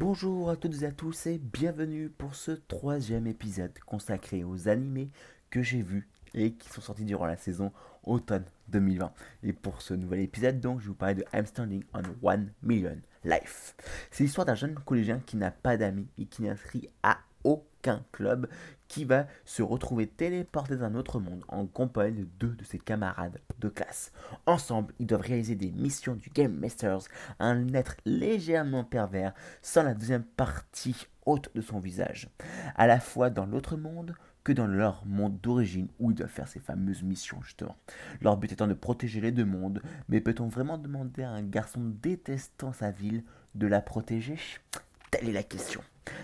Bonjour 0.00 0.48
à 0.48 0.54
toutes 0.54 0.82
et 0.82 0.86
à 0.86 0.92
tous 0.92 1.26
et 1.26 1.38
bienvenue 1.38 2.08
pour 2.08 2.36
ce 2.36 2.52
troisième 2.52 3.26
épisode 3.26 3.76
consacré 3.84 4.44
aux 4.44 4.68
animés 4.68 5.10
que 5.50 5.60
j'ai 5.60 5.82
vus 5.82 6.08
et 6.34 6.52
qui 6.52 6.68
sont 6.68 6.80
sortis 6.80 7.04
durant 7.04 7.26
la 7.26 7.36
saison 7.36 7.72
automne 8.04 8.44
2020. 8.68 9.12
Et 9.42 9.52
pour 9.52 9.82
ce 9.82 9.94
nouvel 9.94 10.20
épisode, 10.20 10.60
donc, 10.60 10.78
je 10.78 10.84
vais 10.84 10.90
vous 10.90 10.94
parler 10.94 11.16
de 11.16 11.24
I'm 11.34 11.46
Standing 11.46 11.82
on 11.94 12.02
One 12.22 12.52
Million 12.62 12.98
Life. 13.24 13.74
C'est 14.12 14.22
l'histoire 14.22 14.46
d'un 14.46 14.54
jeune 14.54 14.76
collégien 14.76 15.18
qui 15.18 15.36
n'a 15.36 15.50
pas 15.50 15.76
d'amis 15.76 16.06
et 16.16 16.26
qui 16.26 16.42
n'est 16.42 16.50
inscrit 16.50 16.88
à 17.02 17.18
club, 18.12 18.48
qui 18.88 19.04
va 19.04 19.26
se 19.44 19.62
retrouver 19.62 20.06
téléporté 20.06 20.76
dans 20.76 20.84
un 20.84 20.94
autre 20.94 21.20
monde 21.20 21.44
en 21.48 21.66
compagnie 21.66 22.20
de 22.20 22.28
deux 22.38 22.54
de 22.54 22.64
ses 22.64 22.78
camarades 22.78 23.40
de 23.58 23.68
classe. 23.68 24.12
Ensemble, 24.46 24.94
ils 24.98 25.06
doivent 25.06 25.22
réaliser 25.22 25.54
des 25.54 25.72
missions 25.72 26.14
du 26.14 26.30
Game 26.30 26.54
Masters, 26.54 27.02
un 27.38 27.72
être 27.74 27.96
légèrement 28.04 28.84
pervers, 28.84 29.34
sans 29.62 29.82
la 29.82 29.94
deuxième 29.94 30.24
partie 30.24 31.06
haute 31.26 31.50
de 31.54 31.60
son 31.60 31.78
visage. 31.78 32.28
À 32.74 32.86
la 32.86 33.00
fois 33.00 33.30
dans 33.30 33.46
l'autre 33.46 33.76
monde, 33.76 34.14
que 34.44 34.52
dans 34.54 34.66
leur 34.66 35.04
monde 35.04 35.38
d'origine 35.42 35.88
où 35.98 36.10
ils 36.10 36.14
doivent 36.14 36.30
faire 36.30 36.48
ces 36.48 36.58
fameuses 36.58 37.02
missions 37.02 37.42
justement. 37.42 37.76
Leur 38.22 38.38
but 38.38 38.50
étant 38.50 38.66
de 38.66 38.72
protéger 38.72 39.20
les 39.20 39.30
deux 39.30 39.44
mondes, 39.44 39.82
mais 40.08 40.22
peut-on 40.22 40.48
vraiment 40.48 40.78
demander 40.78 41.22
à 41.22 41.30
un 41.30 41.42
garçon 41.42 41.82
détestant 42.02 42.72
sa 42.72 42.90
ville 42.90 43.24
de 43.54 43.66
la 43.66 43.82
protéger? 43.82 44.38
Telle 45.10 45.28
est 45.28 45.32
la 45.32 45.42
question. 45.42 45.82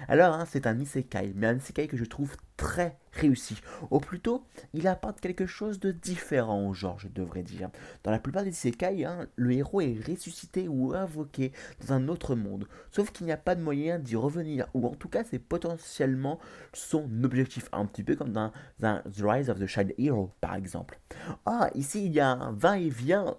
Alors, 0.08 0.34
hein, 0.34 0.46
c'est 0.48 0.66
un 0.66 0.78
isekai, 0.78 1.32
mais 1.34 1.46
un 1.46 1.56
isekai 1.56 1.88
que 1.88 1.96
je 1.96 2.04
trouve 2.04 2.36
très 2.56 2.98
réussi. 3.12 3.56
Au 3.90 4.00
plutôt, 4.00 4.44
il 4.72 4.86
apporte 4.86 5.20
quelque 5.20 5.46
chose 5.46 5.80
de 5.80 5.90
différent 5.90 6.68
au 6.68 6.74
genre, 6.74 6.98
je 6.98 7.08
devrais 7.08 7.42
dire. 7.42 7.70
Dans 8.02 8.10
la 8.10 8.18
plupart 8.18 8.44
des 8.44 8.50
isekai, 8.50 9.04
hein, 9.04 9.26
le 9.36 9.52
héros 9.52 9.80
est 9.80 9.98
ressuscité 10.06 10.68
ou 10.68 10.94
invoqué 10.94 11.52
dans 11.80 11.94
un 11.94 12.08
autre 12.08 12.34
monde, 12.34 12.68
sauf 12.90 13.10
qu'il 13.10 13.26
n'y 13.26 13.32
a 13.32 13.36
pas 13.36 13.54
de 13.54 13.62
moyen 13.62 13.98
d'y 13.98 14.16
revenir, 14.16 14.66
ou 14.74 14.86
en 14.86 14.94
tout 14.94 15.08
cas, 15.08 15.24
c'est 15.24 15.38
potentiellement 15.38 16.38
son 16.72 17.08
objectif, 17.24 17.68
un 17.72 17.86
petit 17.86 18.04
peu 18.04 18.16
comme 18.16 18.32
dans, 18.32 18.52
The 18.80 19.22
Rise 19.22 19.50
of 19.50 19.58
the 19.58 19.66
Child 19.66 19.94
Hero, 19.98 20.30
par 20.40 20.54
exemple. 20.54 20.98
Ah, 21.46 21.70
ici, 21.74 22.06
il 22.06 22.12
y 22.12 22.20
a 22.20 22.30
un 22.30 22.52
va-et-vient 22.52 23.36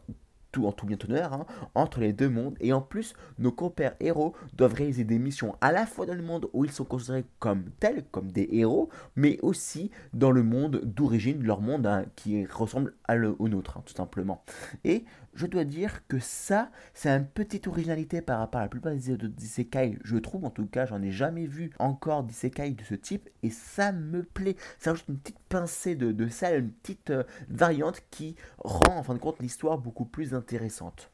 en 0.64 0.72
tout 0.72 0.86
bien 0.86 0.98
honneur, 1.04 1.34
hein, 1.34 1.46
entre 1.76 2.00
les 2.00 2.14
deux 2.14 2.30
mondes. 2.30 2.56
Et 2.60 2.74
en 2.74 2.82
plus, 2.82 3.14
nos 3.40 3.52
compères 3.52 3.96
héros 4.00 4.34
doivent 4.54 4.74
réaliser 4.74 5.04
des 5.04 5.20
missions 5.20 5.56
à 5.62 5.72
la 5.72 5.86
fois 5.86 6.06
dans 6.06 6.14
le 6.14 6.24
monde 6.24 6.48
où 6.54 6.66
ils 6.66 6.72
sont 6.72 6.86
considérés 6.86 7.26
comme 7.40 7.66
tels, 7.80 8.06
comme 8.12 8.32
des 8.32 8.48
héros, 8.52 8.90
mais 9.16 9.40
aussi 9.42 9.92
dans 10.14 10.32
le 10.32 10.44
monde 10.44 10.82
d'origine, 10.84 11.44
leur 11.44 11.62
monde 11.62 11.86
hein, 11.88 12.06
qui 12.16 12.46
ressemble 12.46 12.94
à 13.06 13.16
le, 13.16 13.36
au 13.40 13.50
nôtre, 13.50 13.78
hein, 13.78 13.84
tout 13.86 13.94
simplement. 13.94 14.44
Et 14.84 15.06
je 15.36 15.46
dois 15.48 15.66
dire 15.66 16.08
que 16.08 16.18
ça, 16.20 16.72
c'est 16.94 17.10
une 17.10 17.26
petite 17.26 17.68
originalité 17.68 18.22
par 18.22 18.40
rapport 18.40 18.62
à 18.62 18.64
la 18.64 18.70
plupart 18.70 18.94
des 18.94 19.12
isekai, 19.42 20.00
je 20.04 20.18
trouve, 20.18 20.46
en 20.46 20.50
tout 20.50 20.66
cas, 20.66 20.86
j'en 20.86 21.02
ai 21.02 21.12
jamais 21.12 21.46
vu 21.46 21.72
encore 21.78 22.24
d'isekai 22.24 22.72
de 22.72 22.84
ce 22.84 22.96
type, 22.96 23.30
et 23.44 23.50
ça 23.50 23.92
me 23.92 24.24
plaît. 24.24 24.56
C'est 24.80 24.92
juste 24.94 25.10
une 25.10 25.18
petite 25.18 25.40
de, 25.62 26.12
de 26.12 26.28
ça, 26.28 26.54
une 26.56 26.72
petite 26.72 27.12
euh, 27.12 27.24
variante 27.50 28.02
qui 28.12 28.36
rend, 28.58 28.98
en 28.98 29.04
fin 29.04 29.14
de 29.14 29.20
compte, 29.20 29.40
l'histoire 29.40 29.78
beaucoup 29.78 30.06
plus 30.06 30.34
intéressante. 30.34 31.12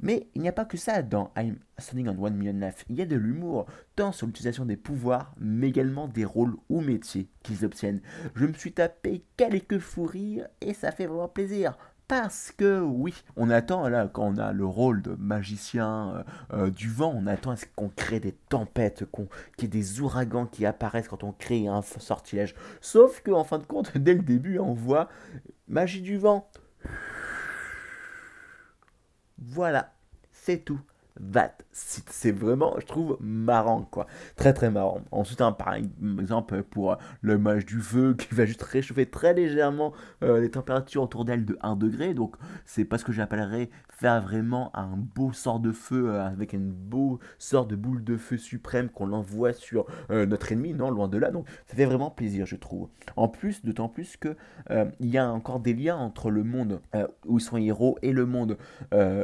Mais 0.00 0.26
il 0.34 0.42
n'y 0.42 0.48
a 0.48 0.52
pas 0.52 0.64
que 0.64 0.76
ça 0.76 1.00
dans 1.02 1.30
I'm 1.36 1.58
Standing 1.78 2.08
on 2.08 2.22
One 2.22 2.34
Million 2.34 2.58
Life. 2.58 2.84
Il 2.90 2.96
y 2.96 3.02
a 3.02 3.06
de 3.06 3.16
l'humour, 3.16 3.66
tant 3.94 4.10
sur 4.10 4.26
l'utilisation 4.26 4.64
des 4.64 4.76
pouvoirs, 4.76 5.32
mais 5.38 5.68
également 5.68 6.08
des 6.08 6.24
rôles 6.24 6.56
ou 6.68 6.80
métiers 6.80 7.28
qu'ils 7.42 7.64
obtiennent. 7.64 8.00
Je 8.34 8.46
me 8.46 8.52
suis 8.52 8.72
tapé 8.72 9.24
quelques 9.36 9.78
fous 9.78 10.04
rires 10.04 10.48
et 10.60 10.74
ça 10.74 10.90
fait 10.90 11.06
vraiment 11.06 11.28
plaisir. 11.28 11.78
Parce 12.12 12.52
que 12.52 12.78
oui, 12.78 13.14
on 13.36 13.48
attend 13.48 13.88
là 13.88 14.06
quand 14.06 14.34
on 14.34 14.36
a 14.36 14.52
le 14.52 14.66
rôle 14.66 15.00
de 15.00 15.14
magicien 15.14 16.26
euh, 16.52 16.64
euh, 16.66 16.70
du 16.70 16.90
vent, 16.90 17.10
on 17.16 17.26
attend 17.26 17.52
à 17.52 17.56
ce 17.56 17.64
qu'on 17.74 17.88
crée 17.88 18.20
des 18.20 18.32
tempêtes, 18.32 19.06
qu'il 19.56 19.64
y 19.64 19.64
ait 19.64 19.68
des 19.68 20.00
ouragans 20.02 20.44
qui 20.44 20.66
apparaissent 20.66 21.08
quand 21.08 21.24
on 21.24 21.32
crée 21.32 21.68
un 21.68 21.80
sortilège. 21.80 22.54
Sauf 22.82 23.22
que 23.22 23.30
en 23.30 23.44
fin 23.44 23.56
de 23.56 23.64
compte, 23.64 23.96
dès 23.96 24.12
le 24.12 24.20
début, 24.20 24.58
on 24.58 24.74
voit 24.74 25.08
magie 25.68 26.02
du 26.02 26.18
vent. 26.18 26.50
Voilà, 29.38 29.94
c'est 30.32 30.66
tout. 30.66 30.82
That 31.32 31.56
c'est 31.72 32.32
vraiment, 32.32 32.74
je 32.78 32.86
trouve, 32.86 33.16
marrant, 33.20 33.88
quoi. 33.90 34.06
Très, 34.36 34.52
très 34.52 34.70
marrant. 34.70 35.00
Ensuite, 35.10 35.40
un, 35.40 35.52
par 35.52 35.74
exemple, 35.74 36.62
pour 36.62 36.98
le 37.22 37.38
mage 37.38 37.64
du 37.64 37.80
feu 37.80 38.14
qui 38.18 38.34
va 38.34 38.44
juste 38.44 38.62
réchauffer 38.62 39.06
très 39.06 39.32
légèrement 39.32 39.92
euh, 40.22 40.40
les 40.40 40.50
températures 40.50 41.02
autour 41.02 41.24
d'elle 41.24 41.46
de 41.46 41.58
1 41.62 41.76
degré. 41.76 42.12
Donc, 42.12 42.36
c'est 42.66 42.84
pas 42.84 42.98
ce 42.98 43.04
que 43.04 43.12
j'appellerais 43.12 43.70
faire 43.88 44.20
vraiment 44.20 44.70
un 44.76 44.96
beau 44.96 45.32
sort 45.32 45.60
de 45.60 45.72
feu 45.72 46.10
euh, 46.10 46.26
avec 46.26 46.52
une 46.52 46.70
beau 46.70 47.20
sort 47.38 47.66
de 47.66 47.76
boule 47.76 48.04
de 48.04 48.16
feu 48.16 48.36
suprême 48.36 48.88
qu'on 48.88 49.12
envoie 49.12 49.52
sur 49.52 49.86
euh, 50.10 50.26
notre 50.26 50.52
ennemi. 50.52 50.74
Non, 50.74 50.90
loin 50.90 51.08
de 51.08 51.16
là. 51.16 51.30
Donc, 51.30 51.48
ça 51.66 51.74
fait 51.74 51.86
vraiment 51.86 52.10
plaisir, 52.10 52.44
je 52.44 52.56
trouve. 52.56 52.88
En 53.16 53.28
plus, 53.28 53.64
d'autant 53.64 53.88
plus 53.88 54.16
que 54.16 54.36
il 55.00 55.08
y 55.08 55.18
a 55.18 55.30
encore 55.30 55.60
des 55.60 55.74
liens 55.74 55.96
entre 55.96 56.30
le 56.30 56.42
monde 56.42 56.80
où 57.26 57.38
ils 57.38 57.42
sont 57.42 57.56
héros 57.56 57.98
et 58.02 58.12
le 58.12 58.26
monde 58.26 58.56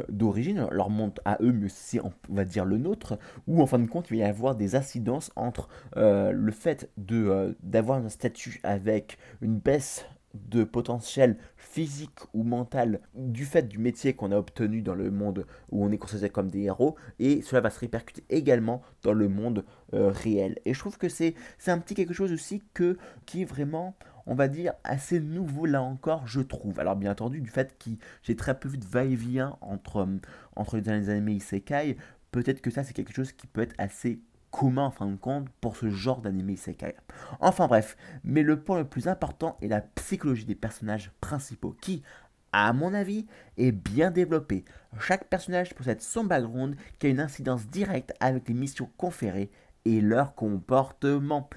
d'origine. 0.09 0.67
Leur 0.71 0.89
monde 0.89 1.19
à 1.25 1.37
eux, 1.41 1.51
mais 1.51 1.69
si 1.79 1.99
on 1.99 2.11
va 2.29 2.45
dire 2.45 2.65
le 2.65 2.77
nôtre, 2.77 3.17
où 3.47 3.61
en 3.61 3.65
fin 3.65 3.79
de 3.79 3.87
compte 3.87 4.09
il 4.11 4.19
va 4.19 4.25
y 4.25 4.29
avoir 4.29 4.55
des 4.55 4.75
incidences 4.75 5.31
entre 5.35 5.69
euh, 5.97 6.31
le 6.31 6.51
fait 6.51 6.89
euh, 7.11 7.53
d'avoir 7.63 8.03
un 8.03 8.09
statut 8.09 8.59
avec 8.63 9.17
une 9.41 9.57
baisse 9.57 10.05
de 10.33 10.63
potentiel 10.63 11.37
physique 11.57 12.19
ou 12.33 12.43
mental 12.43 12.99
du 13.15 13.45
fait 13.45 13.67
du 13.67 13.79
métier 13.79 14.13
qu'on 14.13 14.31
a 14.31 14.37
obtenu 14.37 14.81
dans 14.81 14.93
le 14.93 15.09
monde 15.09 15.47
où 15.71 15.83
on 15.83 15.91
est 15.91 15.97
considéré 15.97 16.29
comme 16.29 16.49
des 16.49 16.61
héros 16.61 16.95
et 17.17 17.41
cela 17.41 17.61
va 17.61 17.71
se 17.71 17.79
répercuter 17.79 18.23
également 18.29 18.83
dans 19.01 19.13
le 19.13 19.27
monde 19.27 19.65
euh, 19.93 20.09
réel. 20.09 20.59
Et 20.65 20.73
je 20.73 20.79
trouve 20.79 20.97
que 20.97 21.09
c'est, 21.09 21.33
c'est 21.57 21.71
un 21.71 21.79
petit 21.79 21.95
quelque 21.95 22.13
chose 22.13 22.31
aussi 22.31 22.61
que, 22.73 22.97
qui 23.25 23.41
est 23.41 23.45
vraiment 23.45 23.95
on 24.29 24.35
va 24.35 24.47
dire, 24.47 24.73
assez 24.83 25.19
nouveau 25.19 25.65
là 25.65 25.81
encore, 25.81 26.27
je 26.27 26.39
trouve. 26.39 26.79
Alors 26.79 26.95
bien 26.95 27.11
entendu, 27.11 27.41
du 27.41 27.49
fait 27.49 27.75
que 27.79 27.89
j'ai 28.21 28.35
très 28.35 28.57
peu 28.57 28.69
vu 28.69 28.77
de 28.77 28.85
va-et-vient 28.85 29.57
entre, 29.59 30.07
entre 30.55 30.77
les 30.77 31.09
animés 31.09 31.33
isekai, 31.33 31.97
peut-être 32.31 32.61
que 32.61 32.69
ça 32.69 32.83
c'est 32.83 32.93
quelque 32.93 33.11
chose 33.11 33.31
qui 33.31 33.47
peut 33.47 33.61
être 33.61 33.73
assez 33.79 34.21
commun 34.51 34.85
en 34.85 34.91
fin 34.91 35.07
de 35.07 35.15
compte 35.15 35.49
pour 35.61 35.75
ce 35.75 35.89
genre 35.89 36.21
d'anime 36.21 36.51
isekai. 36.51 36.95
Enfin 37.39 37.67
bref, 37.67 37.97
mais 38.23 38.43
le 38.43 38.61
point 38.61 38.77
le 38.77 38.85
plus 38.85 39.07
important 39.07 39.57
est 39.63 39.67
la 39.67 39.81
psychologie 39.81 40.45
des 40.45 40.55
personnages 40.55 41.11
principaux 41.21 41.75
qui, 41.81 42.03
à 42.51 42.71
mon 42.71 42.93
avis, 42.93 43.25
est 43.57 43.71
bien 43.71 44.11
développée. 44.11 44.63
Chaque 44.99 45.27
personnage 45.27 45.73
possède 45.73 46.01
son 46.01 46.23
background 46.23 46.75
qui 46.99 47.07
a 47.07 47.09
une 47.09 47.19
incidence 47.19 47.67
directe 47.67 48.13
avec 48.19 48.47
les 48.47 48.53
missions 48.53 48.91
conférées 48.95 49.49
et 49.85 50.01
leur 50.01 50.35
comportement. 50.35 51.49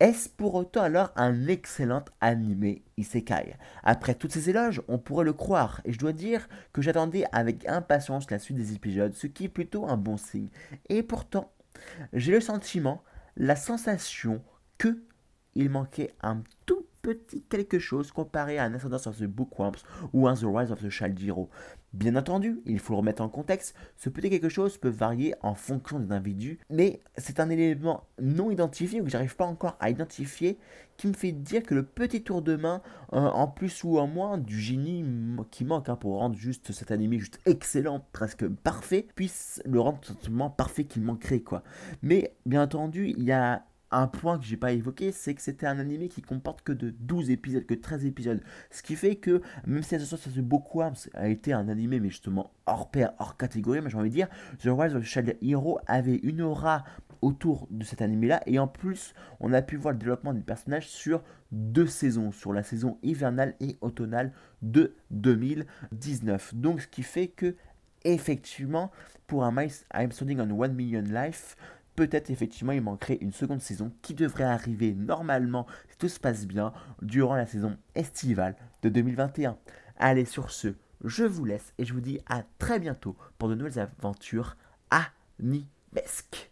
Est-ce 0.00 0.28
pour 0.28 0.54
autant 0.54 0.82
alors 0.82 1.12
un 1.16 1.46
excellent 1.48 2.04
animé 2.20 2.84
Isekai? 2.96 3.56
Après 3.82 4.14
toutes 4.14 4.32
ces 4.32 4.50
éloges, 4.50 4.82
on 4.88 4.98
pourrait 4.98 5.24
le 5.24 5.32
croire, 5.32 5.80
et 5.84 5.92
je 5.92 5.98
dois 5.98 6.12
dire 6.12 6.48
que 6.72 6.82
j'attendais 6.82 7.24
avec 7.32 7.66
impatience 7.68 8.30
la 8.30 8.38
suite 8.38 8.56
des 8.56 8.74
épisodes, 8.74 9.14
ce 9.14 9.26
qui 9.26 9.44
est 9.44 9.48
plutôt 9.48 9.86
un 9.86 9.96
bon 9.96 10.16
signe. 10.16 10.48
Et 10.88 11.02
pourtant, 11.02 11.52
j'ai 12.12 12.32
le 12.32 12.40
sentiment, 12.40 13.02
la 13.36 13.56
sensation 13.56 14.42
que 14.78 15.02
il 15.54 15.70
manquait 15.70 16.14
un 16.20 16.42
tout 16.66 16.83
petit 17.04 17.42
quelque 17.42 17.78
chose 17.78 18.10
comparé 18.12 18.58
à 18.58 18.64
un 18.64 18.72
Ascendance 18.72 19.06
of 19.06 19.18
the 19.18 19.24
Bookworms 19.24 19.76
ou 20.14 20.26
un 20.26 20.34
The 20.34 20.46
Rise 20.46 20.72
of 20.72 20.82
the 20.82 20.88
Child 20.88 21.20
Hero. 21.20 21.50
Bien 21.92 22.16
entendu, 22.16 22.62
il 22.64 22.78
faut 22.78 22.94
le 22.94 22.98
remettre 22.98 23.22
en 23.22 23.28
contexte, 23.28 23.76
ce 23.96 24.08
petit 24.08 24.30
quelque 24.30 24.48
chose 24.48 24.78
peut 24.78 24.88
varier 24.88 25.34
en 25.42 25.54
fonction 25.54 26.00
des 26.00 26.12
individus, 26.12 26.58
mais 26.70 27.00
c'est 27.16 27.40
un 27.40 27.50
élément 27.50 28.08
non 28.20 28.50
identifié 28.50 29.00
ou 29.00 29.04
que 29.04 29.10
j'arrive 29.10 29.36
pas 29.36 29.44
encore 29.44 29.76
à 29.80 29.90
identifier 29.90 30.58
qui 30.96 31.06
me 31.08 31.12
fait 31.12 31.32
dire 31.32 31.62
que 31.62 31.74
le 31.74 31.82
petit 31.82 32.22
tour 32.22 32.40
de 32.40 32.56
main, 32.56 32.80
euh, 33.12 33.18
en 33.18 33.48
plus 33.48 33.84
ou 33.84 33.98
en 33.98 34.06
moins, 34.06 34.38
du 34.38 34.58
génie 34.58 35.04
qui 35.50 35.64
manque 35.64 35.88
hein, 35.88 35.96
pour 35.96 36.18
rendre 36.18 36.36
juste 36.36 36.72
cet 36.72 36.90
animé 36.90 37.18
juste 37.18 37.40
excellent, 37.44 38.04
presque 38.12 38.48
parfait, 38.48 39.06
puisse 39.14 39.62
le 39.66 39.80
rendre 39.80 40.02
simplement 40.04 40.50
parfait 40.50 40.84
qui 40.84 41.00
manquerait 41.00 41.40
quoi. 41.40 41.62
Mais 42.02 42.34
bien 42.46 42.62
entendu, 42.62 43.12
il 43.16 43.24
y 43.24 43.32
a 43.32 43.64
un 43.98 44.06
point 44.06 44.38
que 44.38 44.44
j'ai 44.44 44.56
pas 44.56 44.72
évoqué, 44.72 45.12
c'est 45.12 45.34
que 45.34 45.42
c'était 45.42 45.66
un 45.66 45.78
animé 45.78 46.08
qui 46.08 46.22
comporte 46.22 46.62
que 46.62 46.72
de 46.72 46.90
12 46.90 47.30
épisodes, 47.30 47.64
que 47.66 47.74
13 47.74 48.06
épisodes. 48.06 48.40
Ce 48.70 48.82
qui 48.82 48.96
fait 48.96 49.16
que, 49.16 49.42
même 49.66 49.82
si 49.82 49.98
ça 49.98 50.16
se 50.16 50.40
beaucoup 50.40 50.80
a 50.82 51.28
été 51.28 51.52
un 51.52 51.68
animé, 51.68 52.00
mais 52.00 52.10
justement 52.10 52.50
hors 52.66 52.90
pair, 52.90 53.12
hors 53.18 53.36
catégorie, 53.36 53.80
mais 53.80 53.90
j'ai 53.90 53.96
envie 53.96 54.10
de 54.10 54.14
dire, 54.14 54.28
The 54.58 54.68
Rise 54.68 54.94
of 54.94 55.04
Child 55.04 55.36
Hero 55.42 55.78
avait 55.86 56.16
une 56.16 56.42
aura 56.42 56.84
autour 57.22 57.66
de 57.70 57.84
cet 57.84 58.02
animé-là, 58.02 58.42
et 58.46 58.58
en 58.58 58.68
plus, 58.68 59.14
on 59.40 59.52
a 59.52 59.62
pu 59.62 59.76
voir 59.76 59.92
le 59.92 59.98
développement 59.98 60.34
des 60.34 60.42
personnages 60.42 60.88
sur 60.88 61.22
deux 61.52 61.86
saisons, 61.86 62.32
sur 62.32 62.52
la 62.52 62.62
saison 62.62 62.98
hivernale 63.02 63.54
et 63.60 63.78
automnale 63.80 64.32
de 64.60 64.94
2019. 65.10 66.54
Donc, 66.54 66.82
ce 66.82 66.88
qui 66.88 67.02
fait 67.02 67.28
que, 67.28 67.54
effectivement, 68.04 68.90
pour 69.26 69.44
un 69.44 69.54
I'm 69.94 70.12
Standing 70.12 70.40
on 70.40 70.50
One 70.50 70.74
Million 70.74 71.02
Life, 71.02 71.56
peut-être 71.96 72.30
effectivement 72.30 72.72
il 72.72 72.82
manquerait 72.82 73.18
une 73.20 73.32
seconde 73.32 73.60
saison 73.60 73.92
qui 74.02 74.14
devrait 74.14 74.44
arriver 74.44 74.94
normalement, 74.94 75.66
si 75.90 75.98
tout 75.98 76.08
se 76.08 76.20
passe 76.20 76.46
bien, 76.46 76.72
durant 77.02 77.36
la 77.36 77.46
saison 77.46 77.76
estivale 77.94 78.56
de 78.82 78.88
2021. 78.88 79.56
Allez, 79.96 80.24
sur 80.24 80.50
ce, 80.50 80.74
je 81.04 81.24
vous 81.24 81.44
laisse 81.44 81.72
et 81.78 81.84
je 81.84 81.92
vous 81.92 82.00
dis 82.00 82.20
à 82.26 82.42
très 82.58 82.78
bientôt 82.78 83.16
pour 83.38 83.48
de 83.48 83.54
nouvelles 83.54 83.78
aventures 83.78 84.56
à 84.90 85.02
Nibesque. 85.40 86.42